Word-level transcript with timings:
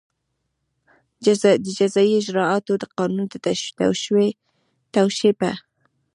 د 1.23 1.27
جزایي 1.79 2.13
اجراآتو 2.21 2.73
د 2.77 2.83
قانون 2.99 3.25
د 3.29 3.33
توشېح 4.93 5.33
په 5.39 5.49